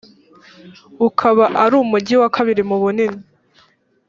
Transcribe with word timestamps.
ukaba 1.07 1.45
ari 1.63 1.75
umugi 1.83 2.15
wa 2.21 2.29
kabiri 2.35 2.61
mu 2.69 2.77
bunini 2.83 3.19